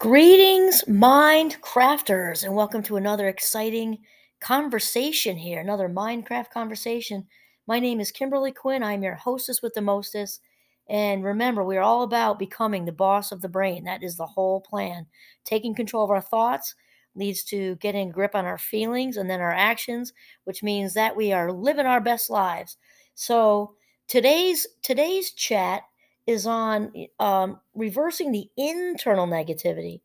Greetings, 0.00 0.82
mind 0.88 1.58
crafters, 1.60 2.42
and 2.42 2.54
welcome 2.54 2.82
to 2.84 2.96
another 2.96 3.28
exciting 3.28 3.98
conversation 4.40 5.36
here, 5.36 5.60
another 5.60 5.90
Mindcraft 5.90 6.48
conversation. 6.48 7.26
My 7.66 7.78
name 7.80 8.00
is 8.00 8.10
Kimberly 8.10 8.50
Quinn. 8.50 8.82
I'm 8.82 9.02
your 9.02 9.14
hostess 9.14 9.60
with 9.60 9.74
the 9.74 9.82
mostest. 9.82 10.40
And 10.88 11.22
remember, 11.22 11.62
we're 11.64 11.82
all 11.82 12.02
about 12.02 12.38
becoming 12.38 12.86
the 12.86 12.92
boss 12.92 13.30
of 13.30 13.42
the 13.42 13.48
brain. 13.50 13.84
That 13.84 14.02
is 14.02 14.16
the 14.16 14.24
whole 14.24 14.62
plan. 14.62 15.04
Taking 15.44 15.74
control 15.74 16.04
of 16.04 16.10
our 16.10 16.22
thoughts 16.22 16.74
leads 17.14 17.44
to 17.44 17.76
getting 17.76 18.08
grip 18.08 18.34
on 18.34 18.46
our 18.46 18.56
feelings 18.56 19.18
and 19.18 19.28
then 19.28 19.42
our 19.42 19.52
actions, 19.52 20.14
which 20.44 20.62
means 20.62 20.94
that 20.94 21.14
we 21.14 21.30
are 21.30 21.52
living 21.52 21.84
our 21.84 22.00
best 22.00 22.30
lives. 22.30 22.78
So 23.16 23.74
today's 24.08 24.66
today's 24.80 25.32
chat 25.32 25.82
is 26.26 26.46
on 26.46 26.92
um, 27.18 27.60
reversing 27.74 28.32
the 28.32 28.48
internal 28.56 29.26
negativity. 29.26 30.00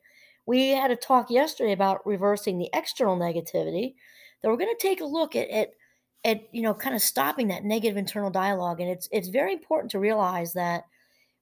We 0.45 0.69
had 0.69 0.91
a 0.91 0.95
talk 0.95 1.29
yesterday 1.29 1.71
about 1.71 2.05
reversing 2.05 2.57
the 2.57 2.69
external 2.73 3.17
negativity. 3.17 3.95
That 4.41 4.49
we're 4.49 4.57
going 4.57 4.75
to 4.75 4.87
take 4.87 5.01
a 5.01 5.05
look 5.05 5.35
at, 5.35 5.49
at 5.49 5.71
at 6.23 6.41
you 6.51 6.61
know 6.61 6.73
kind 6.73 6.95
of 6.95 7.01
stopping 7.01 7.47
that 7.49 7.63
negative 7.63 7.97
internal 7.97 8.29
dialogue, 8.29 8.79
and 8.79 8.89
it's 8.89 9.07
it's 9.11 9.29
very 9.29 9.53
important 9.53 9.91
to 9.91 9.99
realize 9.99 10.53
that 10.53 10.83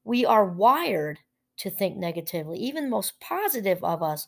we 0.03 0.25
are 0.25 0.45
wired 0.45 1.19
to 1.57 1.69
think 1.69 1.97
negatively. 1.97 2.57
Even 2.59 2.85
the 2.85 2.89
most 2.89 3.19
positive 3.19 3.83
of 3.83 4.03
us 4.03 4.27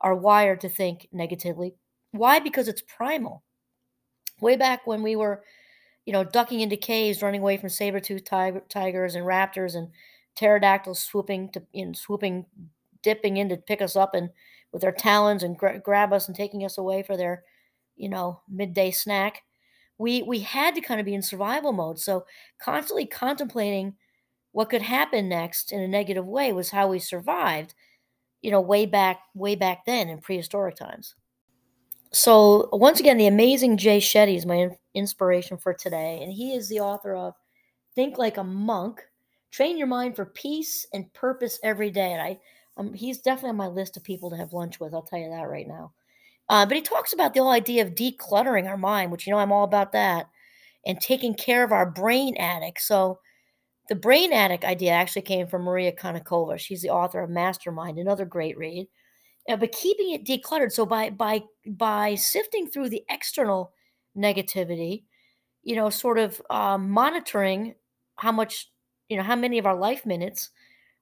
are 0.00 0.14
wired 0.14 0.60
to 0.60 0.68
think 0.68 1.08
negatively. 1.12 1.74
Why? 2.12 2.38
Because 2.38 2.68
it's 2.68 2.82
primal. 2.82 3.42
Way 4.40 4.56
back 4.56 4.86
when 4.86 5.02
we 5.02 5.16
were 5.16 5.42
you 6.06 6.12
know, 6.14 6.24
ducking 6.24 6.60
into 6.60 6.76
caves, 6.78 7.22
running 7.22 7.42
away 7.42 7.58
from 7.58 7.68
saber-toothed 7.68 8.26
tiger, 8.26 8.62
tigers 8.70 9.16
and 9.16 9.26
raptors 9.26 9.76
and 9.76 9.90
pterodactyls 10.36 11.00
swooping 11.00 11.50
to 11.52 11.62
you 11.72 11.86
know, 11.86 11.92
swooping, 11.92 12.46
dipping 13.02 13.38
in 13.38 13.48
to 13.50 13.56
pick 13.58 13.82
us 13.82 13.96
up 13.96 14.14
and 14.14 14.30
with 14.72 14.82
their 14.82 14.92
talons 14.92 15.42
and 15.42 15.58
gra- 15.58 15.78
grab 15.80 16.12
us 16.12 16.28
and 16.28 16.36
taking 16.36 16.64
us 16.64 16.78
away 16.78 17.02
for 17.02 17.16
their, 17.16 17.44
you 17.96 18.08
know, 18.08 18.40
midday 18.48 18.90
snack. 18.90 19.42
We 19.98 20.22
we 20.22 20.40
had 20.40 20.74
to 20.74 20.80
kind 20.82 21.00
of 21.00 21.06
be 21.06 21.14
in 21.14 21.22
survival 21.22 21.72
mode. 21.72 21.98
So 21.98 22.26
constantly 22.60 23.06
contemplating 23.06 23.96
what 24.52 24.70
could 24.70 24.82
happen 24.82 25.28
next 25.28 25.72
in 25.72 25.80
a 25.80 25.88
negative 25.88 26.26
way 26.26 26.52
was 26.52 26.70
how 26.70 26.88
we 26.88 26.98
survived, 26.98 27.74
you 28.42 28.50
know, 28.50 28.60
way 28.60 28.86
back 28.86 29.20
way 29.34 29.56
back 29.56 29.84
then 29.86 30.08
in 30.08 30.20
prehistoric 30.20 30.76
times. 30.76 31.14
So 32.12 32.68
once 32.72 33.00
again, 33.00 33.18
the 33.18 33.26
amazing 33.26 33.76
Jay 33.76 33.98
Shetty 33.98 34.36
is 34.36 34.46
my 34.46 34.70
inspiration 34.94 35.58
for 35.58 35.74
today, 35.74 36.20
and 36.22 36.32
he 36.32 36.54
is 36.54 36.68
the 36.68 36.80
author 36.80 37.14
of 37.14 37.34
"Think 37.94 38.18
Like 38.18 38.36
a 38.38 38.44
Monk: 38.44 39.02
Train 39.50 39.76
Your 39.76 39.86
Mind 39.86 40.16
for 40.16 40.26
Peace 40.26 40.86
and 40.92 41.12
Purpose 41.12 41.58
Every 41.62 41.90
Day." 41.90 42.12
And 42.12 42.22
I, 42.22 42.40
um, 42.76 42.94
he's 42.94 43.18
definitely 43.18 43.50
on 43.50 43.56
my 43.56 43.66
list 43.68 43.96
of 43.96 44.04
people 44.04 44.30
to 44.30 44.36
have 44.36 44.52
lunch 44.52 44.80
with. 44.80 44.94
I'll 44.94 45.02
tell 45.02 45.18
you 45.18 45.30
that 45.30 45.48
right 45.48 45.68
now. 45.68 45.92
Uh, 46.48 46.64
but 46.66 46.76
he 46.76 46.82
talks 46.82 47.12
about 47.12 47.34
the 47.34 47.40
whole 47.40 47.50
idea 47.50 47.84
of 47.84 47.94
decluttering 47.94 48.68
our 48.68 48.76
mind, 48.76 49.10
which 49.12 49.26
you 49.26 49.32
know 49.32 49.38
I'm 49.38 49.52
all 49.52 49.64
about 49.64 49.92
that, 49.92 50.28
and 50.86 51.00
taking 51.00 51.34
care 51.34 51.64
of 51.64 51.72
our 51.72 51.90
brain 51.90 52.36
attic. 52.36 52.78
So 52.80 53.18
the 53.88 53.96
brain 53.96 54.32
attic 54.32 54.64
idea 54.64 54.92
actually 54.92 55.22
came 55.22 55.46
from 55.46 55.62
Maria 55.62 55.92
Konnikova. 55.92 56.58
She's 56.58 56.82
the 56.82 56.90
author 56.90 57.22
of 57.22 57.30
Mastermind, 57.30 57.98
another 57.98 58.24
great 58.24 58.56
read. 58.58 58.88
Uh, 59.48 59.56
but 59.56 59.72
keeping 59.72 60.10
it 60.10 60.24
decluttered. 60.24 60.72
So 60.72 60.86
by 60.86 61.10
by 61.10 61.42
by 61.66 62.14
sifting 62.16 62.66
through 62.66 62.88
the 62.88 63.04
external 63.10 63.72
negativity, 64.16 65.04
you 65.62 65.76
know, 65.76 65.90
sort 65.90 66.18
of 66.18 66.40
um, 66.50 66.90
monitoring 66.90 67.74
how 68.16 68.32
much, 68.32 68.70
you 69.08 69.16
know, 69.16 69.22
how 69.22 69.36
many 69.36 69.58
of 69.58 69.66
our 69.66 69.76
life 69.76 70.06
minutes 70.06 70.50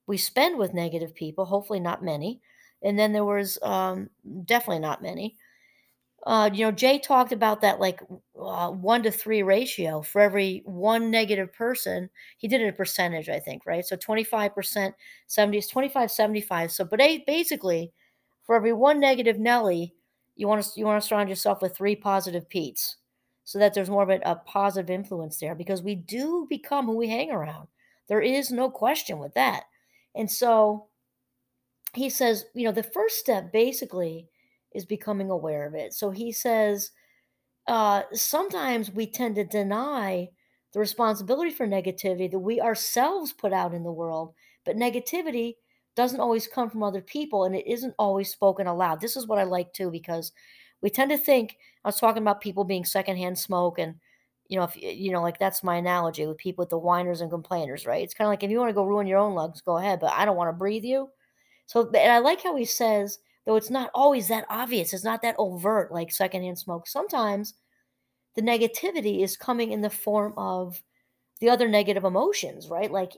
we 0.06 0.18
spend 0.18 0.58
with 0.58 0.74
negative 0.74 1.14
people. 1.14 1.44
Hopefully, 1.44 1.80
not 1.80 2.04
many. 2.04 2.40
And 2.82 2.98
then 2.98 3.12
there 3.12 3.24
was 3.24 3.58
um, 3.62 4.10
definitely 4.44 4.80
not 4.80 5.02
many. 5.02 5.36
Uh, 6.26 6.48
you 6.52 6.64
know, 6.64 6.72
Jay 6.72 6.98
talked 6.98 7.32
about 7.32 7.60
that 7.60 7.80
like 7.80 8.00
uh, 8.40 8.70
one 8.70 9.02
to 9.02 9.10
three 9.10 9.42
ratio 9.42 10.00
for 10.00 10.22
every 10.22 10.62
one 10.64 11.10
negative 11.10 11.52
person. 11.52 12.08
He 12.38 12.48
did 12.48 12.62
it 12.62 12.68
a 12.68 12.72
percentage, 12.72 13.28
I 13.28 13.38
think, 13.38 13.66
right? 13.66 13.84
So 13.84 13.96
25%, 13.96 14.92
70 15.26 15.58
is 15.58 15.66
25, 15.66 16.10
75. 16.10 16.72
So, 16.72 16.84
but 16.84 17.00
basically, 17.26 17.92
for 18.44 18.54
every 18.54 18.72
one 18.72 19.00
negative 19.00 19.38
Nelly, 19.38 19.94
you 20.36 20.48
want 20.48 20.64
to 20.64 20.70
you 20.76 20.84
want 20.84 21.02
to 21.02 21.06
surround 21.06 21.28
yourself 21.28 21.62
with 21.62 21.76
three 21.76 21.96
positive 21.96 22.48
Pete's, 22.48 22.96
so 23.44 23.58
that 23.58 23.74
there's 23.74 23.90
more 23.90 24.02
of 24.02 24.10
a, 24.10 24.36
positive 24.46 24.90
influence 24.90 25.38
there. 25.38 25.54
Because 25.54 25.82
we 25.82 25.94
do 25.94 26.46
become 26.48 26.86
who 26.86 26.96
we 26.96 27.08
hang 27.08 27.30
around. 27.30 27.68
There 28.08 28.20
is 28.20 28.50
no 28.50 28.70
question 28.70 29.18
with 29.18 29.34
that. 29.34 29.64
And 30.14 30.30
so 30.30 30.86
he 31.94 32.10
says, 32.10 32.46
you 32.54 32.64
know, 32.64 32.72
the 32.72 32.82
first 32.82 33.18
step 33.18 33.52
basically 33.52 34.28
is 34.72 34.84
becoming 34.84 35.30
aware 35.30 35.66
of 35.66 35.74
it. 35.74 35.94
So 35.94 36.10
he 36.10 36.32
says, 36.32 36.90
uh, 37.66 38.02
sometimes 38.12 38.90
we 38.90 39.06
tend 39.06 39.36
to 39.36 39.44
deny 39.44 40.28
the 40.72 40.80
responsibility 40.80 41.50
for 41.50 41.66
negativity 41.66 42.30
that 42.30 42.38
we 42.38 42.60
ourselves 42.60 43.32
put 43.32 43.52
out 43.52 43.72
in 43.72 43.84
the 43.84 43.92
world, 43.92 44.34
but 44.64 44.76
negativity 44.76 45.54
doesn't 45.96 46.20
always 46.20 46.46
come 46.46 46.70
from 46.70 46.82
other 46.82 47.00
people 47.00 47.44
and 47.44 47.54
it 47.54 47.66
isn't 47.66 47.94
always 47.98 48.30
spoken 48.30 48.66
aloud. 48.66 49.00
This 49.00 49.16
is 49.16 49.26
what 49.26 49.38
I 49.38 49.44
like 49.44 49.72
too 49.72 49.90
because 49.90 50.32
we 50.82 50.90
tend 50.90 51.10
to 51.10 51.18
think 51.18 51.56
I 51.84 51.88
was 51.88 52.00
talking 52.00 52.22
about 52.22 52.40
people 52.40 52.64
being 52.64 52.84
secondhand 52.84 53.38
smoke 53.38 53.78
and 53.78 53.94
you 54.48 54.58
know 54.58 54.64
if 54.64 54.76
you 54.76 55.10
know 55.12 55.22
like 55.22 55.38
that's 55.38 55.62
my 55.62 55.76
analogy 55.76 56.26
with 56.26 56.36
people 56.36 56.62
with 56.62 56.70
the 56.70 56.78
whiners 56.78 57.20
and 57.20 57.30
complainers, 57.30 57.86
right? 57.86 58.02
It's 58.02 58.14
kind 58.14 58.26
of 58.26 58.32
like 58.32 58.42
if 58.42 58.50
you 58.50 58.58
want 58.58 58.70
to 58.70 58.74
go 58.74 58.84
ruin 58.84 59.06
your 59.06 59.18
own 59.18 59.34
lungs, 59.34 59.60
go 59.60 59.78
ahead, 59.78 60.00
but 60.00 60.12
I 60.12 60.24
don't 60.24 60.36
want 60.36 60.48
to 60.48 60.58
breathe 60.58 60.84
you. 60.84 61.08
So 61.66 61.86
and 61.86 62.12
I 62.12 62.18
like 62.18 62.42
how 62.42 62.56
he 62.56 62.64
says 62.64 63.18
though 63.46 63.56
it's 63.56 63.70
not 63.70 63.90
always 63.94 64.28
that 64.28 64.46
obvious, 64.48 64.92
it's 64.92 65.04
not 65.04 65.22
that 65.22 65.36
overt 65.38 65.92
like 65.92 66.12
secondhand 66.12 66.58
smoke. 66.58 66.86
Sometimes 66.86 67.54
the 68.34 68.42
negativity 68.42 69.22
is 69.22 69.36
coming 69.36 69.72
in 69.72 69.80
the 69.80 69.90
form 69.90 70.34
of 70.36 70.82
the 71.40 71.50
other 71.50 71.68
negative 71.68 72.04
emotions, 72.04 72.68
right? 72.68 72.90
Like 72.90 73.12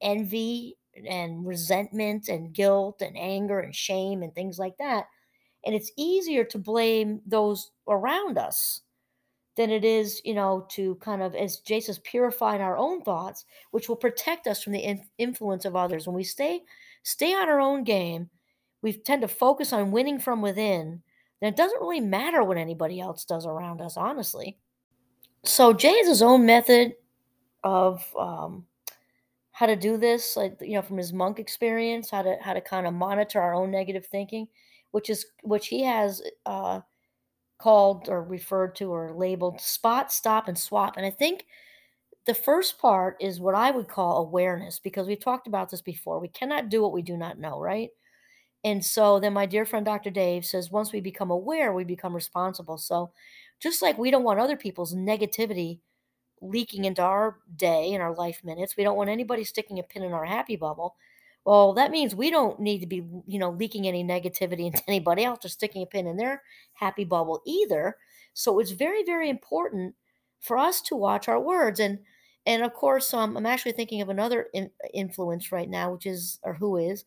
envy, 0.00 0.76
and 1.08 1.46
resentment 1.46 2.28
and 2.28 2.52
guilt 2.52 3.02
and 3.02 3.16
anger 3.16 3.60
and 3.60 3.74
shame 3.74 4.22
and 4.22 4.34
things 4.34 4.58
like 4.58 4.76
that. 4.78 5.06
And 5.64 5.74
it's 5.74 5.92
easier 5.96 6.44
to 6.44 6.58
blame 6.58 7.20
those 7.26 7.70
around 7.88 8.38
us 8.38 8.82
than 9.56 9.70
it 9.70 9.84
is, 9.84 10.20
you 10.24 10.34
know, 10.34 10.66
to 10.70 10.94
kind 10.96 11.22
of, 11.22 11.34
as 11.34 11.58
Jay 11.58 11.80
says 11.80 11.98
purifying 12.00 12.60
our 12.60 12.76
own 12.76 13.02
thoughts, 13.02 13.44
which 13.70 13.88
will 13.88 13.96
protect 13.96 14.46
us 14.46 14.62
from 14.62 14.72
the 14.72 14.80
in- 14.80 15.04
influence 15.18 15.64
of 15.64 15.76
others. 15.76 16.06
When 16.06 16.16
we 16.16 16.24
stay 16.24 16.62
stay 17.02 17.34
on 17.34 17.48
our 17.48 17.60
own 17.60 17.84
game, 17.84 18.30
we 18.80 18.92
tend 18.92 19.22
to 19.22 19.28
focus 19.28 19.72
on 19.72 19.92
winning 19.92 20.18
from 20.18 20.40
within. 20.40 21.02
Then 21.40 21.52
it 21.52 21.56
doesn't 21.56 21.80
really 21.80 22.00
matter 22.00 22.42
what 22.42 22.56
anybody 22.56 23.00
else 23.00 23.24
does 23.24 23.46
around 23.46 23.80
us, 23.80 23.96
honestly. 23.96 24.58
So 25.44 25.72
Jay 25.72 25.98
his 26.04 26.22
own 26.22 26.46
method 26.46 26.94
of 27.64 28.04
um, 28.18 28.64
how 29.52 29.66
to 29.66 29.76
do 29.76 29.96
this, 29.96 30.36
like 30.36 30.56
you 30.60 30.74
know, 30.74 30.82
from 30.82 30.96
his 30.98 31.12
monk 31.12 31.38
experience, 31.38 32.10
how 32.10 32.22
to 32.22 32.36
how 32.40 32.54
to 32.54 32.60
kind 32.60 32.86
of 32.86 32.94
monitor 32.94 33.40
our 33.40 33.54
own 33.54 33.70
negative 33.70 34.06
thinking, 34.06 34.48
which 34.90 35.10
is 35.10 35.26
which 35.42 35.68
he 35.68 35.82
has 35.82 36.22
uh, 36.46 36.80
called 37.58 38.08
or 38.08 38.22
referred 38.22 38.74
to 38.76 38.92
or 38.92 39.12
labeled 39.14 39.60
spot, 39.60 40.12
stop, 40.12 40.48
and 40.48 40.58
swap. 40.58 40.96
And 40.96 41.06
I 41.06 41.10
think 41.10 41.46
the 42.26 42.34
first 42.34 42.78
part 42.78 43.16
is 43.20 43.40
what 43.40 43.54
I 43.54 43.70
would 43.70 43.88
call 43.88 44.18
awareness, 44.18 44.78
because 44.78 45.06
we've 45.06 45.20
talked 45.20 45.46
about 45.46 45.70
this 45.70 45.82
before. 45.82 46.18
We 46.18 46.28
cannot 46.28 46.68
do 46.68 46.82
what 46.82 46.92
we 46.92 47.02
do 47.02 47.16
not 47.16 47.38
know, 47.38 47.60
right? 47.60 47.90
And 48.64 48.84
so 48.84 49.18
then 49.20 49.32
my 49.32 49.46
dear 49.46 49.66
friend 49.66 49.84
Dr. 49.84 50.10
Dave 50.10 50.44
says 50.44 50.70
once 50.70 50.92
we 50.92 51.00
become 51.00 51.30
aware, 51.30 51.72
we 51.72 51.84
become 51.84 52.14
responsible. 52.14 52.78
So 52.78 53.12
just 53.60 53.82
like 53.82 53.98
we 53.98 54.10
don't 54.10 54.22
want 54.22 54.40
other 54.40 54.56
people's 54.56 54.94
negativity 54.94 55.80
leaking 56.42 56.84
into 56.84 57.00
our 57.00 57.38
day 57.56 57.94
and 57.94 58.02
our 58.02 58.14
life 58.14 58.42
minutes. 58.44 58.76
We 58.76 58.82
don't 58.82 58.96
want 58.96 59.08
anybody 59.08 59.44
sticking 59.44 59.78
a 59.78 59.82
pin 59.82 60.02
in 60.02 60.12
our 60.12 60.24
happy 60.24 60.56
bubble. 60.56 60.96
Well, 61.44 61.72
that 61.74 61.90
means 61.90 62.14
we 62.14 62.30
don't 62.30 62.60
need 62.60 62.80
to 62.80 62.86
be, 62.86 63.02
you 63.26 63.38
know, 63.38 63.50
leaking 63.50 63.86
any 63.86 64.04
negativity 64.04 64.66
into 64.66 64.82
anybody 64.88 65.24
else 65.24 65.44
or 65.44 65.48
sticking 65.48 65.82
a 65.82 65.86
pin 65.86 66.06
in 66.06 66.16
their 66.16 66.42
happy 66.74 67.04
bubble 67.04 67.42
either. 67.46 67.96
So 68.34 68.58
it's 68.58 68.72
very, 68.72 69.04
very 69.04 69.30
important 69.30 69.94
for 70.40 70.58
us 70.58 70.80
to 70.82 70.96
watch 70.96 71.28
our 71.28 71.40
words. 71.40 71.80
And 71.80 72.00
and 72.44 72.64
of 72.64 72.74
course, 72.74 73.14
um, 73.14 73.36
I'm 73.36 73.46
actually 73.46 73.72
thinking 73.72 74.00
of 74.02 74.08
another 74.08 74.48
in, 74.52 74.68
influence 74.92 75.52
right 75.52 75.70
now, 75.70 75.92
which 75.92 76.06
is 76.06 76.40
or 76.42 76.54
who 76.54 76.76
is 76.76 77.04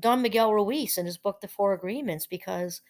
Don 0.00 0.22
Miguel 0.22 0.54
Ruiz 0.54 0.96
in 0.96 1.04
his 1.04 1.18
book 1.18 1.40
The 1.40 1.48
Four 1.48 1.74
Agreements, 1.74 2.26
because 2.26 2.80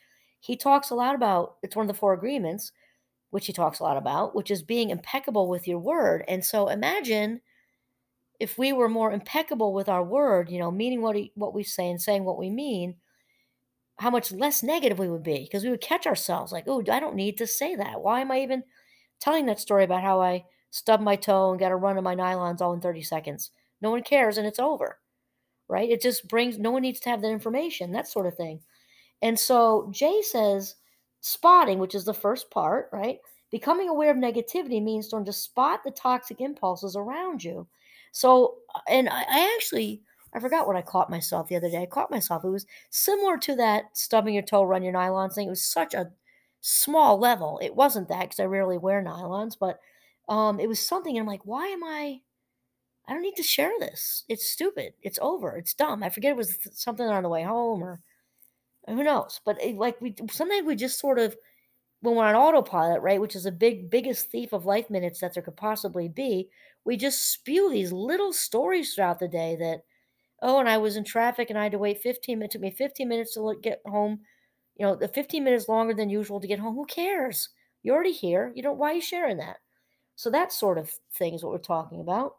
he 0.40 0.56
talks 0.56 0.90
a 0.90 0.94
lot 0.94 1.14
about 1.14 1.56
it's 1.62 1.74
one 1.74 1.84
of 1.84 1.92
the 1.92 1.98
four 1.98 2.12
agreements 2.12 2.70
which 3.30 3.46
he 3.46 3.52
talks 3.52 3.80
a 3.80 3.82
lot 3.82 3.96
about, 3.96 4.34
which 4.34 4.50
is 4.50 4.62
being 4.62 4.90
impeccable 4.90 5.48
with 5.48 5.66
your 5.68 5.78
word. 5.78 6.24
And 6.28 6.44
so 6.44 6.68
imagine 6.68 7.40
if 8.40 8.58
we 8.58 8.72
were 8.72 8.88
more 8.88 9.12
impeccable 9.12 9.72
with 9.72 9.88
our 9.88 10.02
word, 10.04 10.50
you 10.50 10.58
know, 10.58 10.70
meaning 10.70 11.02
what 11.02 11.16
he, 11.16 11.32
what 11.34 11.54
we 11.54 11.62
say 11.62 11.88
and 11.90 12.00
saying 12.00 12.24
what 12.24 12.38
we 12.38 12.50
mean, 12.50 12.96
how 13.98 14.10
much 14.10 14.32
less 14.32 14.62
negative 14.62 14.98
we 14.98 15.08
would 15.08 15.22
be 15.22 15.40
because 15.44 15.64
we 15.64 15.70
would 15.70 15.80
catch 15.80 16.06
ourselves 16.06 16.52
like, 16.52 16.64
oh, 16.66 16.80
I 16.90 17.00
don't 17.00 17.14
need 17.16 17.38
to 17.38 17.46
say 17.46 17.76
that. 17.76 18.00
Why 18.02 18.20
am 18.20 18.32
I 18.32 18.40
even 18.40 18.64
telling 19.20 19.46
that 19.46 19.60
story 19.60 19.84
about 19.84 20.02
how 20.02 20.20
I 20.20 20.44
stubbed 20.70 21.02
my 21.02 21.16
toe 21.16 21.50
and 21.50 21.60
got 21.60 21.72
a 21.72 21.76
run 21.76 21.96
of 21.96 22.04
my 22.04 22.16
nylons 22.16 22.60
all 22.60 22.72
in 22.72 22.80
30 22.80 23.02
seconds? 23.02 23.50
No 23.80 23.90
one 23.90 24.02
cares 24.02 24.38
and 24.38 24.46
it's 24.46 24.58
over. 24.58 24.98
right? 25.68 25.88
It 25.90 26.00
just 26.00 26.28
brings, 26.28 26.58
no 26.58 26.70
one 26.70 26.82
needs 26.82 27.00
to 27.00 27.10
have 27.10 27.22
that 27.22 27.30
information, 27.30 27.92
that 27.92 28.08
sort 28.08 28.26
of 28.26 28.36
thing. 28.36 28.60
And 29.22 29.38
so 29.38 29.88
Jay 29.92 30.22
says, 30.22 30.76
spotting, 31.24 31.78
which 31.78 31.94
is 31.94 32.04
the 32.04 32.12
first 32.12 32.50
part, 32.50 32.90
right? 32.92 33.18
Becoming 33.50 33.88
aware 33.88 34.10
of 34.10 34.18
negativity 34.18 34.82
means 34.82 35.06
starting 35.06 35.24
to 35.24 35.32
spot 35.32 35.80
the 35.82 35.90
toxic 35.90 36.42
impulses 36.42 36.96
around 36.96 37.42
you. 37.42 37.66
So, 38.12 38.56
and 38.86 39.08
I, 39.08 39.22
I 39.22 39.54
actually, 39.56 40.02
I 40.34 40.40
forgot 40.40 40.66
what 40.66 40.76
I 40.76 40.82
caught 40.82 41.08
myself 41.08 41.48
the 41.48 41.56
other 41.56 41.70
day. 41.70 41.80
I 41.80 41.86
caught 41.86 42.10
myself. 42.10 42.44
It 42.44 42.50
was 42.50 42.66
similar 42.90 43.38
to 43.38 43.56
that 43.56 43.96
stubbing 43.96 44.34
your 44.34 44.42
toe, 44.42 44.64
run 44.64 44.82
your 44.82 44.92
nylons 44.92 45.34
thing. 45.34 45.46
It 45.46 45.50
was 45.50 45.64
such 45.64 45.94
a 45.94 46.10
small 46.60 47.18
level. 47.18 47.58
It 47.62 47.74
wasn't 47.74 48.08
that 48.08 48.20
because 48.20 48.40
I 48.40 48.44
rarely 48.44 48.76
wear 48.76 49.02
nylons, 49.02 49.56
but 49.58 49.80
um, 50.28 50.60
it 50.60 50.68
was 50.68 50.86
something. 50.86 51.16
And 51.16 51.22
I'm 51.22 51.26
like, 51.26 51.46
why 51.46 51.68
am 51.68 51.82
I? 51.82 52.20
I 53.08 53.14
don't 53.14 53.22
need 53.22 53.36
to 53.36 53.42
share 53.42 53.72
this. 53.80 54.24
It's 54.28 54.50
stupid. 54.50 54.92
It's 55.02 55.18
over. 55.22 55.56
It's 55.56 55.72
dumb. 55.72 56.02
I 56.02 56.10
forget 56.10 56.32
it 56.32 56.36
was 56.36 56.58
something 56.72 57.06
on 57.06 57.22
the 57.22 57.30
way 57.30 57.44
home 57.44 57.82
or 57.82 58.00
who 58.86 59.02
knows. 59.02 59.40
But 59.44 59.62
it, 59.62 59.76
like 59.76 60.00
we 60.00 60.14
sometimes 60.30 60.66
we 60.66 60.76
just 60.76 60.98
sort 60.98 61.18
of 61.18 61.36
when 62.00 62.16
we're 62.16 62.24
on 62.24 62.34
autopilot, 62.34 63.00
right, 63.00 63.20
which 63.20 63.34
is 63.34 63.44
the 63.44 63.52
big 63.52 63.90
biggest 63.90 64.30
thief 64.30 64.52
of 64.52 64.66
life 64.66 64.90
minutes 64.90 65.20
that 65.20 65.34
there 65.34 65.42
could 65.42 65.56
possibly 65.56 66.08
be, 66.08 66.50
we 66.84 66.96
just 66.96 67.32
spew 67.32 67.70
these 67.70 67.92
little 67.92 68.32
stories 68.32 68.94
throughout 68.94 69.18
the 69.18 69.28
day 69.28 69.56
that 69.56 69.82
oh, 70.42 70.60
and 70.60 70.68
I 70.68 70.76
was 70.76 70.96
in 70.96 71.04
traffic 71.04 71.48
and 71.48 71.58
I 71.58 71.64
had 71.64 71.72
to 71.72 71.78
wait 71.78 72.02
15 72.02 72.38
minutes. 72.38 72.54
It 72.54 72.58
took 72.58 72.62
me 72.62 72.70
15 72.70 73.08
minutes 73.08 73.34
to 73.34 73.54
get 73.62 73.80
home. 73.86 74.20
You 74.76 74.86
know, 74.86 74.94
the 74.94 75.08
15 75.08 75.42
minutes 75.42 75.68
longer 75.68 75.94
than 75.94 76.10
usual 76.10 76.40
to 76.40 76.46
get 76.46 76.58
home. 76.58 76.74
Who 76.74 76.84
cares? 76.84 77.48
You're 77.82 77.94
already 77.94 78.12
here. 78.12 78.52
You 78.54 78.62
don't. 78.62 78.76
Why 78.76 78.90
are 78.90 78.94
you 78.94 79.00
sharing 79.00 79.38
that? 79.38 79.56
So 80.16 80.30
that 80.30 80.52
sort 80.52 80.78
of 80.78 80.90
thing 81.14 81.34
is 81.34 81.42
what 81.42 81.52
we're 81.52 81.58
talking 81.58 82.00
about. 82.00 82.36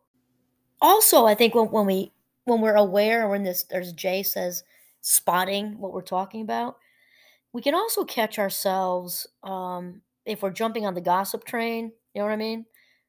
Also, 0.82 1.26
I 1.26 1.34
think 1.34 1.56
when, 1.56 1.68
when 1.68 1.86
we 1.86 2.12
when 2.46 2.62
we're 2.62 2.76
aware, 2.76 3.28
when 3.28 3.44
this 3.44 3.64
there's 3.64 3.94
Jay 3.94 4.22
says 4.22 4.64
spotting 5.08 5.78
what 5.78 5.94
we're 5.94 6.02
talking 6.02 6.42
about, 6.42 6.78
we 7.54 7.62
can 7.62 7.76
also 7.76 8.04
catch 8.04 8.40
ourselves 8.40 9.28
um, 9.44 10.02
if 10.26 10.42
we're 10.42 10.50
jumping 10.50 10.88
on 10.88 10.96
the 10.96 11.02
gossip 11.02 11.46
train. 11.46 11.92
You 12.14 12.22
know 12.22 12.26
what 12.26 12.34
I 12.34 12.38
mean? 12.38 12.66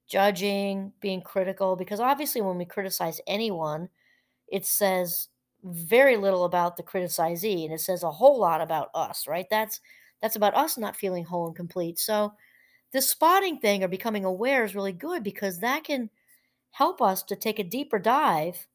Judging, 0.07 0.93
being 1.01 1.23
critical, 1.23 1.75
because 1.75 1.99
obviously 1.99 2.43
when 2.43 2.59
we 2.59 2.67
criticize 2.67 3.19
anyone, 3.27 3.89
it 4.49 4.67
says 4.67 5.29
very 5.65 6.19
little 6.19 6.45
about 6.45 6.77
the 6.77 6.83
criticizee 6.83 7.65
and 7.65 7.73
it 7.73 7.81
says 7.81 8.03
a 8.03 8.11
whole 8.11 8.39
lot 8.39 8.61
about 8.61 8.91
us, 8.95 9.27
right? 9.27 9.47
That's 9.51 9.81
that's 10.21 10.37
about 10.37 10.55
us 10.55 10.77
not 10.77 10.97
feeling 10.97 11.25
whole 11.25 11.47
and 11.47 11.57
complete. 11.57 11.99
So 11.99 12.35
this 12.93 13.09
spotting 13.09 13.59
thing 13.59 13.83
or 13.83 13.89
becoming 13.89 14.25
aware 14.25 14.65
is 14.65 14.75
really 14.75 14.93
good 14.93 15.25
because 15.25 15.59
that 15.61 15.85
can 15.85 16.11
help 16.73 17.01
us 17.01 17.23
to 17.25 17.37
take 17.37 17.59
a 17.59 17.65
deeper 17.65 17.99
dive 17.99 18.67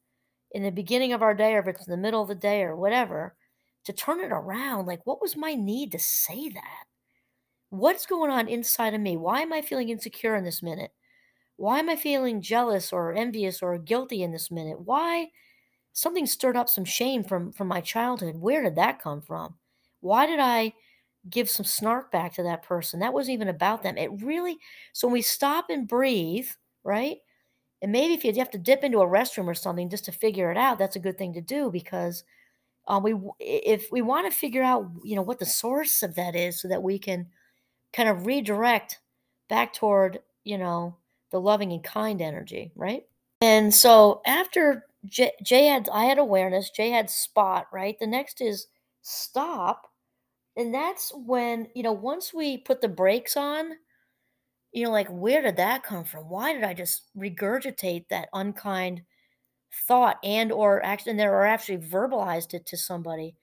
in 0.51 0.63
the 0.63 0.71
beginning 0.71 1.13
of 1.13 1.21
our 1.21 1.33
day 1.33 1.53
or 1.53 1.59
if 1.59 1.67
it's 1.67 1.87
in 1.87 1.91
the 1.91 1.97
middle 1.97 2.21
of 2.21 2.27
the 2.27 2.35
day 2.35 2.63
or 2.63 2.75
whatever 2.75 3.35
to 3.85 3.93
turn 3.93 4.19
it 4.19 4.31
around 4.31 4.85
like 4.85 5.05
what 5.05 5.21
was 5.21 5.35
my 5.35 5.55
need 5.55 5.91
to 5.91 5.99
say 5.99 6.49
that? 6.49 6.83
What's 7.69 8.05
going 8.05 8.31
on 8.31 8.47
inside 8.47 8.93
of 8.93 9.01
me? 9.01 9.17
Why 9.17 9.41
am 9.41 9.53
i 9.53 9.61
feeling 9.61 9.89
insecure 9.89 10.35
in 10.35 10.43
this 10.43 10.61
minute? 10.61 10.91
Why 11.55 11.79
am 11.79 11.89
i 11.89 11.95
feeling 11.95 12.41
jealous 12.41 12.91
or 12.91 13.13
envious 13.13 13.61
or 13.61 13.77
guilty 13.77 14.23
in 14.23 14.31
this 14.31 14.51
minute? 14.51 14.81
Why 14.81 15.27
something 15.93 16.25
stirred 16.25 16.57
up 16.57 16.69
some 16.69 16.85
shame 16.85 17.23
from 17.23 17.51
from 17.51 17.67
my 17.67 17.81
childhood? 17.81 18.35
Where 18.35 18.63
did 18.63 18.75
that 18.75 19.01
come 19.01 19.21
from? 19.21 19.55
Why 20.01 20.25
did 20.25 20.39
i 20.39 20.73
give 21.29 21.49
some 21.49 21.65
snark 21.65 22.11
back 22.11 22.33
to 22.33 22.43
that 22.43 22.63
person? 22.63 22.99
That 22.99 23.13
wasn't 23.13 23.35
even 23.35 23.47
about 23.47 23.83
them. 23.83 23.97
It 23.97 24.21
really 24.21 24.57
so 24.93 25.07
when 25.07 25.13
we 25.13 25.21
stop 25.21 25.69
and 25.69 25.87
breathe 25.87 26.47
right 26.83 27.17
and 27.81 27.91
maybe 27.91 28.13
if 28.13 28.23
you 28.23 28.33
have 28.33 28.51
to 28.51 28.57
dip 28.57 28.83
into 28.83 28.99
a 28.99 29.07
restroom 29.07 29.47
or 29.47 29.53
something 29.53 29.89
just 29.89 30.05
to 30.05 30.11
figure 30.11 30.51
it 30.51 30.57
out 30.57 30.77
that's 30.77 30.95
a 30.95 30.99
good 30.99 31.17
thing 31.17 31.33
to 31.33 31.41
do 31.41 31.69
because 31.71 32.23
um, 32.87 33.03
we 33.03 33.15
if 33.39 33.91
we 33.91 34.01
want 34.01 34.29
to 34.29 34.37
figure 34.37 34.63
out 34.63 34.89
you 35.03 35.15
know 35.15 35.21
what 35.21 35.39
the 35.39 35.45
source 35.45 36.03
of 36.03 36.15
that 36.15 36.35
is 36.35 36.59
so 36.59 36.67
that 36.67 36.83
we 36.83 36.97
can 36.97 37.27
kind 37.93 38.09
of 38.09 38.25
redirect 38.25 38.99
back 39.49 39.73
toward 39.73 40.19
you 40.43 40.57
know 40.57 40.95
the 41.31 41.39
loving 41.39 41.71
and 41.71 41.83
kind 41.83 42.21
energy 42.21 42.71
right 42.75 43.05
and 43.41 43.73
so 43.73 44.21
after 44.25 44.85
Jay, 45.05 45.31
Jay 45.43 45.65
had 45.65 45.89
I 45.91 46.05
had 46.05 46.19
awareness, 46.19 46.69
Jay 46.69 46.91
had 46.91 47.09
spot, 47.09 47.67
right? 47.73 47.97
The 47.99 48.07
next 48.07 48.39
is 48.39 48.67
stop. 49.01 49.87
And 50.57 50.73
that's 50.73 51.11
when, 51.15 51.67
you 51.73 51.81
know, 51.81 51.93
once 51.93 52.33
we 52.33 52.57
put 52.57 52.81
the 52.81 52.87
brakes 52.87 53.37
on, 53.37 53.71
you 54.71 54.85
know, 54.85 54.91
like 54.91 55.07
where 55.09 55.41
did 55.41 55.57
that 55.57 55.83
come 55.83 56.03
from? 56.05 56.29
Why 56.29 56.53
did 56.53 56.63
I 56.63 56.73
just 56.73 57.03
regurgitate 57.17 58.07
that 58.09 58.29
unkind 58.33 59.03
thought 59.87 60.17
and 60.23 60.51
or 60.51 60.83
action 60.83 61.17
there 61.17 61.33
or 61.33 61.45
actually 61.45 61.79
verbalized 61.79 62.53
it 62.53 62.65
to 62.67 62.77
somebody? 62.77 63.35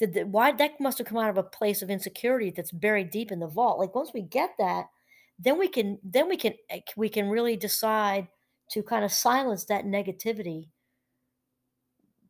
Did 0.00 0.14
the, 0.14 0.24
why 0.24 0.52
that 0.52 0.80
must 0.80 0.98
have 0.98 1.06
come 1.06 1.18
out 1.18 1.30
of 1.30 1.38
a 1.38 1.42
place 1.42 1.82
of 1.82 1.90
insecurity 1.90 2.50
that's 2.50 2.72
buried 2.72 3.10
deep 3.10 3.32
in 3.32 3.40
the 3.40 3.48
vault. 3.48 3.78
Like 3.78 3.94
once 3.94 4.12
we 4.14 4.22
get 4.22 4.50
that, 4.58 4.86
then 5.38 5.58
we 5.58 5.68
can 5.68 5.98
then 6.04 6.28
we 6.28 6.36
can 6.36 6.54
eh, 6.70 6.80
we 6.96 7.08
can 7.08 7.28
really 7.28 7.56
decide 7.56 8.28
to 8.72 8.82
kind 8.82 9.04
of 9.04 9.12
silence 9.12 9.64
that 9.66 9.84
negativity 9.84 10.68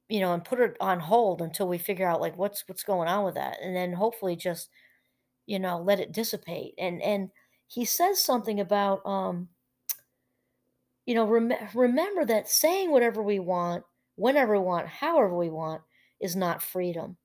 you 0.09 0.21
know, 0.21 0.33
and 0.33 0.45
put 0.45 0.61
it 0.61 0.77
on 0.81 1.01
hold 1.01 1.43
until 1.43 1.69
we 1.69 1.79
figure 1.79 2.09
out 2.09 2.21
like 2.21 2.37
what's 2.37 2.67
what's 2.67 2.83
going 2.83 3.09
on 3.09 3.25
with 3.25 3.35
that, 3.35 3.59
and 3.63 3.77
then 3.77 3.93
hopefully 3.93 4.37
just 4.37 4.71
you 5.47 5.59
know 5.59 5.81
let 5.81 6.01
it 6.01 6.13
dissipate. 6.13 6.75
And 6.79 7.03
and 7.03 7.31
he 7.69 7.85
says 7.85 8.23
something 8.23 8.59
about 8.61 9.07
um, 9.07 9.49
you 11.07 11.15
know, 11.15 11.25
rem- 11.25 11.53
remember 11.75 12.27
that 12.27 12.49
saying 12.49 12.91
whatever 12.91 13.23
we 13.23 13.39
want, 13.39 13.83
whenever 14.17 14.53
we 14.53 14.65
want, 14.65 14.87
however 14.87 15.35
we 15.35 15.49
want, 15.49 15.81
is 16.21 16.37
not 16.37 16.63
freedom. 16.63 17.17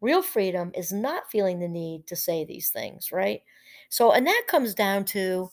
Real 0.00 0.22
freedom 0.22 0.70
is 0.74 0.90
not 0.92 1.30
feeling 1.30 1.58
the 1.58 1.68
need 1.68 2.06
to 2.06 2.16
say 2.16 2.44
these 2.44 2.70
things, 2.70 3.12
right? 3.12 3.42
So, 3.90 4.12
and 4.12 4.26
that 4.26 4.44
comes 4.46 4.74
down 4.74 5.04
to 5.06 5.50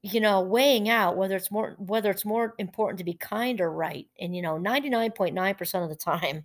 you 0.00 0.20
know 0.20 0.42
weighing 0.42 0.90
out 0.90 1.16
whether 1.16 1.34
it's 1.34 1.50
more 1.50 1.74
whether 1.78 2.10
it's 2.10 2.26
more 2.26 2.54
important 2.58 2.98
to 2.98 3.04
be 3.04 3.14
kind 3.14 3.58
or 3.60 3.72
right 3.72 4.06
and 4.20 4.36
you 4.36 4.42
know 4.42 4.56
99.9% 4.58 5.82
of 5.82 5.88
the 5.88 5.96
time 5.96 6.44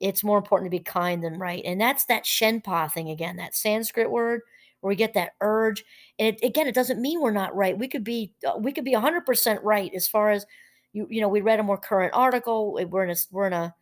it's 0.00 0.22
more 0.22 0.38
important 0.38 0.70
to 0.70 0.78
be 0.78 0.84
kind 0.84 1.24
than 1.24 1.36
right 1.36 1.62
and 1.64 1.80
that's 1.80 2.04
that 2.04 2.22
shenpa 2.22 2.92
thing 2.92 3.10
again 3.10 3.36
that 3.36 3.56
sanskrit 3.56 4.08
word 4.08 4.42
where 4.86 4.92
we 4.92 4.96
get 4.96 5.14
that 5.14 5.32
urge 5.40 5.84
and 6.18 6.36
it, 6.36 6.46
again 6.46 6.66
it 6.66 6.74
doesn't 6.74 7.02
mean 7.02 7.20
we're 7.20 7.30
not 7.32 7.54
right 7.56 7.78
we 7.78 7.88
could 7.88 8.04
be 8.04 8.32
uh, 8.46 8.56
we 8.58 8.72
could 8.72 8.84
be 8.84 8.94
100% 8.94 9.58
right 9.62 9.90
as 9.94 10.06
far 10.06 10.30
as 10.30 10.46
you 10.92 11.06
you 11.10 11.20
know 11.20 11.28
we 11.28 11.40
read 11.40 11.58
a 11.58 11.64
more 11.64 11.78
current 11.78 12.12
article 12.14 12.78
we're 12.88 13.04
in 13.04 13.10
a 13.10 13.16
we're 13.32 13.46
in 13.48 13.52
a, 13.52 13.74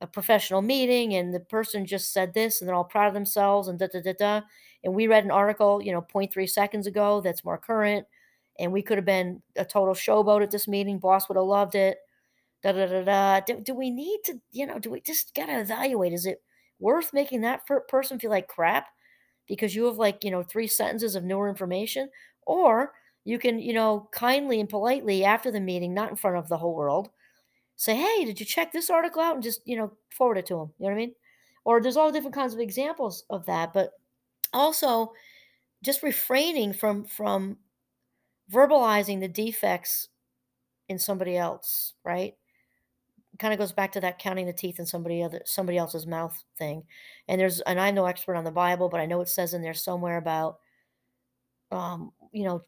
a 0.00 0.06
professional 0.06 0.62
meeting 0.62 1.14
and 1.14 1.34
the 1.34 1.40
person 1.40 1.84
just 1.84 2.12
said 2.12 2.32
this 2.32 2.60
and 2.60 2.68
they're 2.68 2.74
all 2.74 2.84
proud 2.84 3.08
of 3.08 3.14
themselves 3.14 3.68
and 3.68 3.78
da 3.78 3.86
da 3.92 4.00
da 4.00 4.14
da 4.18 4.40
and 4.84 4.94
we 4.94 5.06
read 5.06 5.24
an 5.24 5.30
article 5.30 5.82
you 5.82 5.92
know 5.92 6.00
0.3 6.02 6.48
seconds 6.48 6.86
ago 6.86 7.20
that's 7.20 7.44
more 7.44 7.58
current 7.58 8.06
and 8.58 8.72
we 8.72 8.82
could 8.82 8.98
have 8.98 9.04
been 9.04 9.42
a 9.56 9.64
total 9.64 9.94
showboat 9.94 10.42
at 10.42 10.50
this 10.50 10.68
meeting. 10.68 10.98
Boss 10.98 11.28
would 11.28 11.36
have 11.36 11.44
loved 11.44 11.74
it. 11.74 11.98
Da 12.62 12.72
da 12.72 12.86
da 12.86 13.02
da. 13.02 13.40
Do, 13.40 13.60
do 13.60 13.74
we 13.74 13.90
need 13.90 14.20
to, 14.24 14.40
you 14.50 14.66
know, 14.66 14.78
do 14.78 14.90
we 14.90 15.00
just 15.00 15.34
gotta 15.34 15.60
evaluate? 15.60 16.12
Is 16.12 16.26
it 16.26 16.42
worth 16.78 17.12
making 17.12 17.42
that 17.42 17.62
person 17.88 18.18
feel 18.18 18.30
like 18.30 18.48
crap 18.48 18.88
because 19.46 19.74
you 19.74 19.84
have 19.86 19.96
like, 19.98 20.24
you 20.24 20.30
know, 20.30 20.42
three 20.42 20.66
sentences 20.66 21.14
of 21.14 21.24
newer 21.24 21.48
information? 21.48 22.10
Or 22.46 22.92
you 23.24 23.38
can, 23.38 23.58
you 23.58 23.72
know, 23.72 24.08
kindly 24.12 24.60
and 24.60 24.68
politely 24.68 25.24
after 25.24 25.50
the 25.50 25.60
meeting, 25.60 25.94
not 25.94 26.10
in 26.10 26.16
front 26.16 26.36
of 26.36 26.48
the 26.48 26.58
whole 26.58 26.74
world, 26.74 27.10
say, 27.76 27.96
hey, 27.96 28.24
did 28.24 28.40
you 28.40 28.46
check 28.46 28.72
this 28.72 28.90
article 28.90 29.22
out? 29.22 29.34
And 29.34 29.42
just, 29.42 29.60
you 29.66 29.76
know, 29.76 29.92
forward 30.10 30.38
it 30.38 30.46
to 30.46 30.54
them. 30.56 30.72
You 30.78 30.86
know 30.86 30.92
what 30.92 30.92
I 30.92 31.06
mean? 31.06 31.14
Or 31.64 31.80
there's 31.82 31.96
all 31.96 32.12
different 32.12 32.34
kinds 32.34 32.54
of 32.54 32.60
examples 32.60 33.24
of 33.30 33.46
that. 33.46 33.72
But 33.72 33.92
also 34.52 35.12
just 35.84 36.02
refraining 36.02 36.72
from 36.72 37.04
from 37.04 37.58
verbalizing 38.50 39.20
the 39.20 39.28
defects 39.28 40.08
in 40.88 40.98
somebody 40.98 41.36
else, 41.36 41.94
right? 42.04 42.36
Kind 43.38 43.52
of 43.52 43.58
goes 43.58 43.72
back 43.72 43.92
to 43.92 44.00
that 44.00 44.18
counting 44.18 44.46
the 44.46 44.52
teeth 44.52 44.78
in 44.78 44.86
somebody 44.86 45.22
other 45.22 45.42
somebody 45.44 45.78
else's 45.78 46.06
mouth 46.06 46.42
thing. 46.56 46.84
And 47.28 47.40
there's 47.40 47.60
and 47.60 47.80
I'm 47.80 47.94
no 47.94 48.06
expert 48.06 48.36
on 48.36 48.44
the 48.44 48.50
Bible, 48.50 48.88
but 48.88 49.00
I 49.00 49.06
know 49.06 49.20
it 49.20 49.28
says 49.28 49.54
in 49.54 49.62
there 49.62 49.74
somewhere 49.74 50.16
about 50.16 50.58
um, 51.70 52.12
you 52.32 52.44
know, 52.44 52.62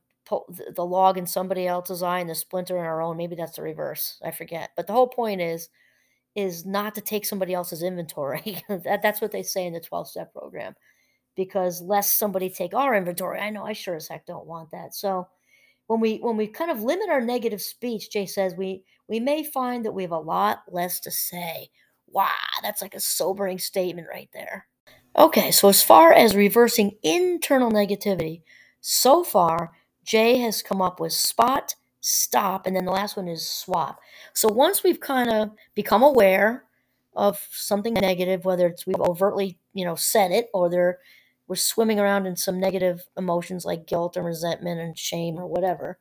the 0.75 0.84
log 0.84 1.16
in 1.16 1.26
somebody 1.26 1.66
else's 1.66 2.02
eye 2.02 2.18
and 2.18 2.28
the 2.28 2.34
splinter 2.34 2.76
in 2.76 2.84
our 2.84 3.00
own. 3.00 3.16
Maybe 3.16 3.34
that's 3.34 3.56
the 3.56 3.62
reverse. 3.62 4.20
I 4.25 4.30
forget. 4.30 4.70
But 4.76 4.87
the 4.87 4.92
whole 4.92 5.08
point 5.08 5.40
is 5.40 5.68
is 6.34 6.64
not 6.64 6.94
to 6.94 7.00
take 7.00 7.25
somebody 7.25 7.54
else's 7.54 7.82
inventory. 7.82 8.62
that, 8.68 9.00
that's 9.02 9.20
what 9.20 9.32
they 9.32 9.42
say 9.42 9.66
in 9.66 9.72
the 9.72 9.80
12 9.80 10.08
step 10.08 10.32
program. 10.32 10.75
Because 11.34 11.80
lest 11.80 12.18
somebody 12.18 12.50
take 12.50 12.75
our 12.75 12.94
inventory. 12.94 13.40
I 13.40 13.50
know 13.50 13.64
I 13.64 13.72
sure 13.72 13.96
as 13.96 14.08
heck 14.08 14.26
don't 14.26 14.46
want 14.46 14.70
that. 14.72 14.94
So 14.94 15.28
when 15.88 16.00
we 16.00 16.18
when 16.18 16.37
we 16.37 16.47
kind 16.47 16.71
of 16.71 16.83
limit 16.83 17.09
our 17.09 17.21
negative 17.21 17.61
speech, 17.61 18.11
Jay 18.11 18.26
says 18.26 18.54
we 18.54 18.85
we 19.09 19.18
may 19.18 19.42
find 19.42 19.85
that 19.85 19.92
we 19.92 20.02
have 20.02 20.12
a 20.12 20.18
lot 20.18 20.62
less 20.71 21.00
to 21.00 21.11
say. 21.11 21.71
Wow, 22.07 22.28
that's 22.62 22.80
like 22.80 22.95
a 22.95 23.00
sobering 23.00 23.59
statement 23.59 24.07
right 24.11 24.28
there. 24.33 24.66
Okay, 25.18 25.50
so 25.50 25.68
as 25.68 25.83
far 25.83 26.12
as 26.12 26.37
reversing 26.37 26.92
internal 27.02 27.73
negativity, 27.73 28.42
so 28.80 29.25
far 29.25 29.73
Jay 30.04 30.38
has 30.38 30.62
come 30.62 30.80
up 30.80 31.00
with 31.00 31.12
spot, 31.12 31.75
stop, 32.00 32.66
and 32.66 32.76
then 32.76 32.85
the 32.85 32.92
last 32.92 33.16
one 33.16 33.28
is 33.28 33.47
swap. 33.47 33.99
So 34.35 34.49
once 34.49 34.83
we've 34.83 35.00
kind 35.00 35.30
of 35.30 35.50
become 35.75 36.02
aware 36.02 36.64
of 37.16 37.47
something 37.50 37.95
negative, 37.95 38.45
whether 38.45 38.66
it's 38.66 38.87
we've 38.87 39.00
overtly, 39.00 39.59
you 39.73 39.85
know, 39.85 39.97
said 39.97 40.33
it 40.33 40.49
or 40.52 40.68
they're 40.68 40.99
we're 41.49 41.57
swimming 41.57 42.00
around 42.00 42.26
in 42.26 42.37
some 42.37 42.61
negative 42.61 43.09
emotions 43.17 43.64
like 43.64 43.87
guilt 43.87 44.17
and 44.17 44.26
resentment 44.26 44.81
and 44.81 44.99
shame 44.99 45.38
or 45.38 45.47
whatever. 45.47 45.99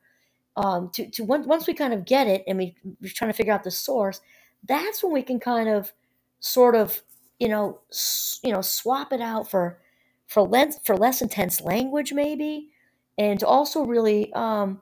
Um, 0.56 0.90
to, 0.90 1.08
to 1.10 1.24
once 1.24 1.66
we 1.66 1.74
kind 1.74 1.94
of 1.94 2.04
get 2.04 2.26
it 2.26 2.44
and 2.46 2.58
we, 2.58 2.76
we're 3.00 3.10
trying 3.14 3.30
to 3.30 3.36
figure 3.36 3.52
out 3.52 3.64
the 3.64 3.70
source, 3.70 4.20
that's 4.64 5.02
when 5.04 5.12
we 5.12 5.22
can 5.22 5.40
kind 5.40 5.68
of 5.68 5.92
sort 6.40 6.74
of 6.76 7.02
you 7.38 7.48
know 7.48 7.80
s- 7.92 8.40
you 8.42 8.52
know 8.52 8.60
swap 8.62 9.12
it 9.12 9.20
out 9.20 9.50
for 9.50 9.80
for 10.26 10.42
less 10.42 10.78
for 10.84 10.96
less 10.96 11.22
intense 11.22 11.60
language 11.60 12.12
maybe 12.12 12.70
and 13.18 13.40
to 13.40 13.46
also 13.46 13.84
really 13.84 14.32
um 14.34 14.80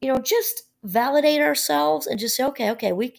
you 0.00 0.12
know 0.12 0.18
just 0.20 0.64
validate 0.82 1.40
ourselves 1.40 2.06
and 2.06 2.20
just 2.20 2.36
say 2.36 2.44
okay 2.44 2.70
okay 2.70 2.92
we, 2.92 3.14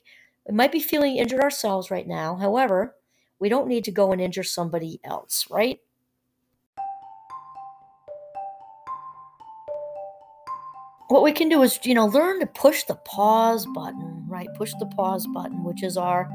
we 0.48 0.56
might 0.56 0.72
be 0.72 0.80
feeling 0.80 1.18
injured 1.18 1.40
ourselves 1.42 1.92
right 1.92 2.08
now 2.08 2.36
however 2.36 2.96
we 3.40 3.50
don't 3.50 3.68
need 3.68 3.84
to 3.84 3.92
go 3.92 4.12
and 4.12 4.22
injure 4.22 4.44
somebody 4.44 5.00
else 5.04 5.48
right 5.50 5.80
what 11.08 11.24
we 11.24 11.32
can 11.32 11.50
do 11.50 11.62
is 11.62 11.80
you 11.84 11.94
know 11.94 12.06
learn 12.06 12.40
to 12.40 12.46
push 12.48 12.84
the 12.84 12.96
pause 12.96 13.66
button 13.74 14.24
right? 14.28 14.48
Push 14.56 14.74
the 14.80 14.88
pause 14.88 15.28
button 15.28 15.64
which 15.64 15.84
is 15.84 15.98
our 15.98 16.30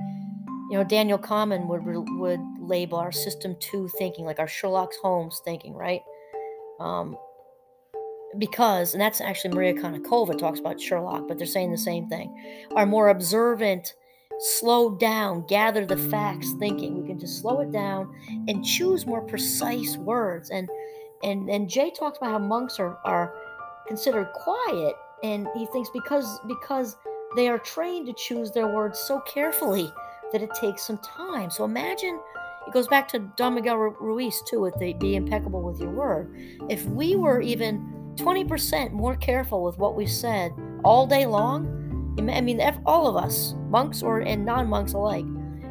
you 0.71 0.77
know 0.79 0.85
daniel 0.85 1.19
kahneman 1.19 1.67
would 1.67 1.83
would 2.19 2.41
label 2.61 2.99
our 2.99 3.13
system 3.13 3.57
2 3.59 3.89
thinking 3.99 4.25
like 4.25 4.39
our 4.39 4.49
sherlock 4.49 4.91
holmes 5.03 5.41
thinking 5.45 5.75
right? 5.75 6.03
Um, 6.79 7.17
because 8.39 8.95
and 8.95 9.01
that's 9.01 9.21
actually 9.21 9.55
maria 9.55 9.75
konnikova 9.75 10.39
talks 10.39 10.61
about 10.61 10.81
sherlock 10.81 11.27
but 11.27 11.37
they're 11.37 11.47
saying 11.47 11.73
the 11.73 11.79
same 11.79 12.09
thing. 12.09 12.67
Our 12.77 12.87
more 12.87 13.09
observant 13.09 13.95
slow 14.41 14.97
down 14.97 15.45
gather 15.47 15.85
the 15.85 15.97
facts 15.97 16.53
thinking. 16.59 17.03
We 17.03 17.09
can 17.09 17.19
just 17.19 17.41
slow 17.41 17.61
it 17.61 17.71
down 17.73 18.15
and 18.49 18.65
choose 18.65 19.07
more 19.07 19.21
precise 19.21 19.97
words. 19.97 20.51
And 20.51 20.69
and 21.23 21.49
and 21.51 21.69
jay 21.69 21.91
talks 21.91 22.19
about 22.19 22.31
how 22.31 22.39
monks 22.39 22.79
are 22.79 22.99
are 23.05 23.35
considered 23.91 24.29
quiet 24.35 24.95
and 25.25 25.49
he 25.57 25.67
thinks 25.67 25.91
because 25.93 26.39
because 26.47 26.97
they 27.35 27.49
are 27.49 27.59
trained 27.59 28.07
to 28.07 28.13
choose 28.13 28.53
their 28.53 28.69
words 28.69 29.01
so 29.01 29.19
carefully 29.23 29.93
that 30.31 30.43
it 30.43 30.55
takes 30.55 30.85
some 30.85 30.99
time. 30.99 31.51
So 31.51 31.65
imagine 31.65 32.21
it 32.69 32.73
goes 32.73 32.87
back 32.87 33.09
to 33.09 33.19
don 33.37 33.57
miguel 33.57 33.77
ruiz 33.77 34.43
too 34.49 34.61
with 34.61 34.79
the 34.79 34.93
be 34.93 35.17
impeccable 35.17 35.63
with 35.63 35.81
your 35.81 35.91
word. 35.91 36.33
If 36.69 36.85
we 36.85 37.17
were 37.17 37.41
even 37.41 38.15
20% 38.15 38.93
more 38.93 39.17
careful 39.17 39.65
with 39.65 39.77
what 39.77 39.97
we 39.97 40.07
said 40.07 40.53
all 40.85 41.07
day 41.07 41.27
long 41.27 41.77
i 42.29 42.41
mean 42.41 42.61
all 42.85 43.07
of 43.07 43.17
us 43.17 43.55
monks 43.69 44.03
or 44.03 44.21
and 44.21 44.45
non-monks 44.45 44.93
alike 44.95 45.25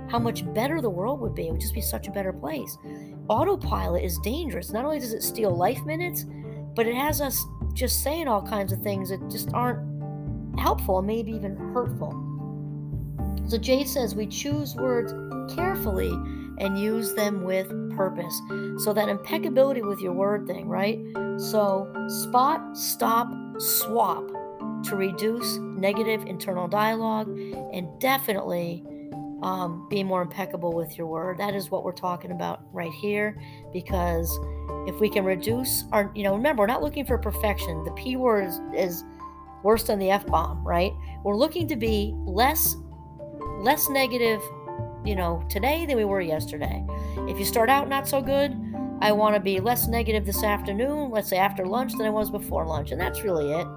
how 0.09 0.17
much 0.17 0.51
better 0.53 0.81
the 0.81 0.89
world 0.89 1.19
would 1.19 1.35
be. 1.35 1.47
It 1.47 1.51
would 1.51 1.61
just 1.61 1.75
be 1.75 1.81
such 1.81 2.07
a 2.07 2.11
better 2.11 2.33
place. 2.33 2.75
Autopilot 3.27 4.03
is 4.03 4.17
dangerous. 4.23 4.71
Not 4.71 4.83
only 4.83 4.97
does 4.97 5.13
it 5.13 5.21
steal 5.21 5.55
life 5.55 5.85
minutes 5.85 6.25
but 6.75 6.87
it 6.87 6.95
has 6.95 7.19
us 7.21 7.45
just 7.79 8.03
saying 8.03 8.27
all 8.27 8.41
kinds 8.41 8.73
of 8.73 8.81
things 8.81 9.09
that 9.09 9.29
just 9.31 9.53
aren't 9.53 9.79
helpful, 10.59 11.01
maybe 11.01 11.31
even 11.31 11.55
hurtful. 11.73 12.11
So 13.47 13.57
Jay 13.57 13.85
says 13.85 14.13
we 14.13 14.27
choose 14.27 14.75
words 14.75 15.13
carefully 15.55 16.11
and 16.59 16.77
use 16.77 17.13
them 17.13 17.43
with 17.43 17.69
purpose. 17.95 18.37
So 18.83 18.91
that 18.93 19.07
impeccability 19.07 19.81
with 19.81 20.01
your 20.01 20.11
word 20.11 20.45
thing, 20.45 20.67
right? 20.67 20.99
So 21.37 21.87
spot, 22.09 22.77
stop, 22.77 23.31
swap 23.59 24.27
to 24.83 24.95
reduce 24.97 25.57
negative 25.57 26.25
internal 26.25 26.67
dialogue 26.67 27.29
and 27.29 27.87
definitely 28.01 28.83
um, 29.41 29.87
be 29.89 30.03
more 30.03 30.21
impeccable 30.21 30.73
with 30.73 30.97
your 30.97 31.07
word. 31.07 31.37
That 31.37 31.55
is 31.55 31.71
what 31.71 31.83
we're 31.83 31.91
talking 31.91 32.31
about 32.31 32.61
right 32.73 32.91
here 32.91 33.39
because 33.71 34.37
if 34.87 34.99
we 34.99 35.09
can 35.09 35.23
reduce 35.23 35.85
our, 35.91 36.11
you 36.15 36.23
know, 36.23 36.35
remember, 36.35 36.61
we're 36.61 36.67
not 36.67 36.81
looking 36.81 37.05
for 37.05 37.17
perfection. 37.17 37.83
The 37.83 37.91
P 37.91 38.15
word 38.15 38.47
is, 38.47 38.59
is 38.75 39.03
worse 39.63 39.83
than 39.83 39.99
the 39.99 40.09
F 40.09 40.25
bomb, 40.25 40.65
right? 40.65 40.91
We're 41.23 41.37
looking 41.37 41.67
to 41.67 41.75
be 41.75 42.13
less, 42.25 42.75
less 43.59 43.89
negative, 43.89 44.41
you 45.05 45.15
know, 45.15 45.43
today 45.49 45.85
than 45.85 45.97
we 45.97 46.05
were 46.05 46.21
yesterday. 46.21 46.85
If 47.27 47.39
you 47.39 47.45
start 47.45 47.69
out 47.69 47.87
not 47.87 48.07
so 48.07 48.21
good, 48.21 48.57
I 49.01 49.13
want 49.13 49.35
to 49.35 49.39
be 49.39 49.59
less 49.59 49.87
negative 49.87 50.25
this 50.25 50.43
afternoon, 50.43 51.11
let's 51.11 51.29
say 51.29 51.37
after 51.37 51.65
lunch, 51.65 51.93
than 51.93 52.05
I 52.05 52.09
was 52.09 52.29
before 52.29 52.65
lunch. 52.65 52.91
And 52.91 52.99
that's 52.99 53.23
really 53.23 53.53
it. 53.53 53.67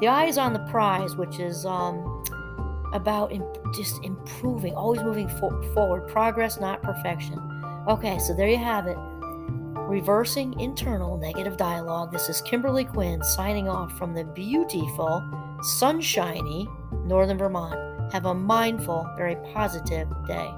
The 0.00 0.08
eye 0.08 0.26
is 0.26 0.38
on 0.38 0.52
the 0.52 0.64
prize, 0.70 1.16
which 1.16 1.38
is 1.38 1.64
um, 1.64 2.24
about 2.92 3.32
just 3.74 4.02
improving, 4.04 4.74
always 4.74 5.02
moving 5.02 5.28
forward. 5.28 6.08
Progress, 6.08 6.60
not 6.60 6.82
perfection. 6.82 7.38
Okay, 7.88 8.18
so 8.18 8.34
there 8.34 8.48
you 8.48 8.58
have 8.58 8.86
it. 8.86 8.96
Reversing 9.88 10.58
internal 10.60 11.16
negative 11.16 11.56
dialogue. 11.56 12.12
This 12.12 12.28
is 12.28 12.42
Kimberly 12.42 12.84
Quinn 12.84 13.22
signing 13.22 13.68
off 13.68 13.96
from 13.96 14.12
the 14.14 14.24
beautiful, 14.24 15.24
sunshiny 15.62 16.68
Northern 17.04 17.38
Vermont. 17.38 18.12
Have 18.12 18.26
a 18.26 18.34
mindful, 18.34 19.08
very 19.16 19.36
positive 19.52 20.08
day. 20.26 20.50